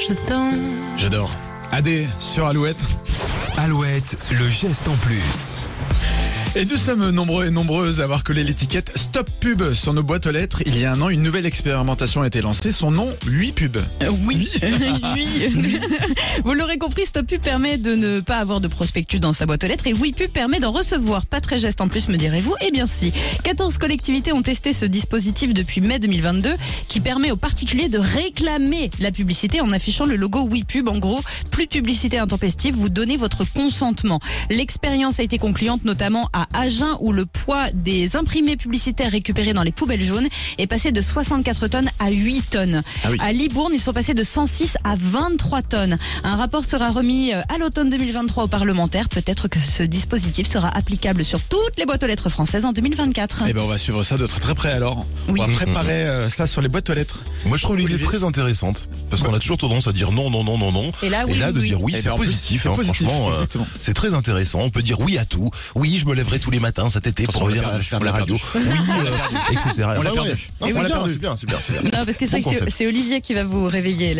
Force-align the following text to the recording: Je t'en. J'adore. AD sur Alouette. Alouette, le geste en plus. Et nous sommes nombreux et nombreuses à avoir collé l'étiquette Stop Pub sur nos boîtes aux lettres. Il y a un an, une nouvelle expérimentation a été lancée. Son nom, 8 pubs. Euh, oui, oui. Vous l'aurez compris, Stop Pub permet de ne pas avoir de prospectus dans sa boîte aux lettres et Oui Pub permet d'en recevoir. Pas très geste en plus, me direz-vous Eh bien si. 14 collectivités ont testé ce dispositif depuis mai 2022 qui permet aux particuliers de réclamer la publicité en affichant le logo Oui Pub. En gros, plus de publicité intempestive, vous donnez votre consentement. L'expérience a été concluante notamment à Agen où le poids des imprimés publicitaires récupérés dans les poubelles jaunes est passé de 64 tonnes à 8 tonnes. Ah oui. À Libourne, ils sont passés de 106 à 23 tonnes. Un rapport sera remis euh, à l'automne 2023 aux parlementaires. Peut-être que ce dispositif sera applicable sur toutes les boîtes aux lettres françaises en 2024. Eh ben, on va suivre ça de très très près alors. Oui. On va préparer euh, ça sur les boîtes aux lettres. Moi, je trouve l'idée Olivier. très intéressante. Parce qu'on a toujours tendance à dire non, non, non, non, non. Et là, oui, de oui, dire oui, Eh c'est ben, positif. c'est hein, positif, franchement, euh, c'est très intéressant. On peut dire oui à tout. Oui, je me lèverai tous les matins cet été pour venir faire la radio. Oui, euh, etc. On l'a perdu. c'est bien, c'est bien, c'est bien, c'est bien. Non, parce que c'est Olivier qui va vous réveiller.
Je 0.00 0.14
t'en. 0.14 0.52
J'adore. 0.96 1.30
AD 1.72 1.88
sur 2.18 2.46
Alouette. 2.46 2.82
Alouette, 3.58 4.16
le 4.30 4.48
geste 4.48 4.88
en 4.88 4.96
plus. 4.96 5.66
Et 6.56 6.64
nous 6.64 6.76
sommes 6.76 7.10
nombreux 7.10 7.46
et 7.46 7.50
nombreuses 7.50 8.00
à 8.00 8.04
avoir 8.04 8.24
collé 8.24 8.42
l'étiquette 8.42 8.90
Stop 8.96 9.30
Pub 9.38 9.72
sur 9.72 9.94
nos 9.94 10.02
boîtes 10.02 10.26
aux 10.26 10.32
lettres. 10.32 10.64
Il 10.66 10.76
y 10.76 10.84
a 10.84 10.92
un 10.92 11.00
an, 11.00 11.08
une 11.08 11.22
nouvelle 11.22 11.46
expérimentation 11.46 12.22
a 12.22 12.26
été 12.26 12.42
lancée. 12.42 12.72
Son 12.72 12.90
nom, 12.90 13.08
8 13.24 13.52
pubs. 13.52 13.76
Euh, 13.76 14.10
oui, 14.26 14.50
oui. 15.14 15.78
Vous 16.44 16.54
l'aurez 16.54 16.76
compris, 16.76 17.06
Stop 17.06 17.26
Pub 17.26 17.40
permet 17.40 17.78
de 17.78 17.94
ne 17.94 18.18
pas 18.18 18.38
avoir 18.38 18.60
de 18.60 18.66
prospectus 18.66 19.20
dans 19.20 19.32
sa 19.32 19.46
boîte 19.46 19.62
aux 19.62 19.68
lettres 19.68 19.86
et 19.86 19.92
Oui 19.92 20.10
Pub 20.10 20.28
permet 20.32 20.58
d'en 20.58 20.72
recevoir. 20.72 21.24
Pas 21.24 21.40
très 21.40 21.60
geste 21.60 21.80
en 21.80 21.86
plus, 21.86 22.08
me 22.08 22.16
direz-vous 22.16 22.56
Eh 22.66 22.72
bien 22.72 22.86
si. 22.86 23.12
14 23.44 23.78
collectivités 23.78 24.32
ont 24.32 24.42
testé 24.42 24.72
ce 24.72 24.86
dispositif 24.86 25.54
depuis 25.54 25.80
mai 25.80 26.00
2022 26.00 26.56
qui 26.88 26.98
permet 26.98 27.30
aux 27.30 27.36
particuliers 27.36 27.88
de 27.88 27.98
réclamer 27.98 28.90
la 28.98 29.12
publicité 29.12 29.60
en 29.60 29.70
affichant 29.70 30.04
le 30.04 30.16
logo 30.16 30.48
Oui 30.50 30.64
Pub. 30.64 30.88
En 30.88 30.98
gros, 30.98 31.20
plus 31.52 31.66
de 31.66 31.70
publicité 31.70 32.18
intempestive, 32.18 32.74
vous 32.74 32.88
donnez 32.88 33.16
votre 33.16 33.44
consentement. 33.44 34.18
L'expérience 34.50 35.20
a 35.20 35.22
été 35.22 35.38
concluante 35.38 35.84
notamment 35.84 36.28
à 36.32 36.39
Agen 36.52 36.96
où 37.00 37.12
le 37.12 37.26
poids 37.26 37.70
des 37.72 38.16
imprimés 38.16 38.56
publicitaires 38.56 39.10
récupérés 39.10 39.52
dans 39.52 39.62
les 39.62 39.72
poubelles 39.72 40.04
jaunes 40.04 40.28
est 40.58 40.66
passé 40.66 40.92
de 40.92 41.00
64 41.00 41.68
tonnes 41.68 41.90
à 41.98 42.10
8 42.10 42.50
tonnes. 42.50 42.82
Ah 43.04 43.08
oui. 43.10 43.16
À 43.20 43.32
Libourne, 43.32 43.72
ils 43.74 43.80
sont 43.80 43.92
passés 43.92 44.14
de 44.14 44.22
106 44.22 44.76
à 44.84 44.94
23 44.96 45.62
tonnes. 45.62 45.98
Un 46.24 46.36
rapport 46.36 46.64
sera 46.64 46.90
remis 46.90 47.32
euh, 47.32 47.40
à 47.54 47.58
l'automne 47.58 47.90
2023 47.90 48.44
aux 48.44 48.48
parlementaires. 48.48 49.08
Peut-être 49.08 49.48
que 49.48 49.58
ce 49.58 49.82
dispositif 49.82 50.46
sera 50.46 50.68
applicable 50.68 51.24
sur 51.24 51.40
toutes 51.40 51.76
les 51.78 51.86
boîtes 51.86 52.02
aux 52.02 52.06
lettres 52.06 52.28
françaises 52.28 52.64
en 52.64 52.72
2024. 52.72 53.44
Eh 53.48 53.52
ben, 53.52 53.62
on 53.62 53.66
va 53.66 53.78
suivre 53.78 54.02
ça 54.02 54.16
de 54.16 54.26
très 54.26 54.40
très 54.40 54.54
près 54.54 54.72
alors. 54.72 55.06
Oui. 55.28 55.40
On 55.42 55.46
va 55.46 55.52
préparer 55.52 56.04
euh, 56.06 56.28
ça 56.28 56.46
sur 56.46 56.60
les 56.60 56.68
boîtes 56.68 56.88
aux 56.90 56.94
lettres. 56.94 57.24
Moi, 57.46 57.56
je 57.56 57.62
trouve 57.62 57.76
l'idée 57.76 57.94
Olivier. 57.94 58.06
très 58.06 58.24
intéressante. 58.24 58.88
Parce 59.10 59.22
qu'on 59.22 59.34
a 59.34 59.38
toujours 59.38 59.58
tendance 59.58 59.86
à 59.86 59.92
dire 59.92 60.12
non, 60.12 60.30
non, 60.30 60.44
non, 60.44 60.58
non, 60.58 60.72
non. 60.72 60.92
Et 61.02 61.08
là, 61.08 61.24
oui, 61.26 61.38
de 61.38 61.58
oui, 61.60 61.68
dire 61.68 61.82
oui, 61.82 61.92
Eh 61.96 62.02
c'est 62.02 62.08
ben, 62.08 62.16
positif. 62.16 62.62
c'est 62.62 62.68
hein, 62.68 62.74
positif, 62.74 63.06
franchement, 63.06 63.30
euh, 63.30 63.64
c'est 63.80 63.94
très 63.94 64.14
intéressant. 64.14 64.60
On 64.60 64.70
peut 64.70 64.82
dire 64.82 65.00
oui 65.00 65.18
à 65.18 65.24
tout. 65.24 65.50
Oui, 65.74 65.98
je 65.98 66.06
me 66.06 66.14
lèverai 66.30 66.38
tous 66.38 66.50
les 66.50 66.60
matins 66.60 66.88
cet 66.90 67.06
été 67.06 67.24
pour 67.24 67.46
venir 67.46 67.64
faire 67.82 68.00
la 68.00 68.12
radio. 68.12 68.36
Oui, 68.54 68.60
euh, 68.62 69.52
etc. 69.52 69.88
On 69.96 70.02
l'a 70.02 70.10
perdu. 70.12 70.48
c'est 70.60 70.72
bien, 70.72 71.06
c'est 71.08 71.18
bien, 71.18 71.36
c'est 71.36 71.46
bien, 71.46 71.58
c'est 71.60 71.72
bien. 71.72 71.98
Non, 71.98 72.04
parce 72.04 72.16
que 72.16 72.26
c'est 72.26 72.86
Olivier 72.86 73.20
qui 73.20 73.34
va 73.34 73.44
vous 73.44 73.66
réveiller. 73.66 74.14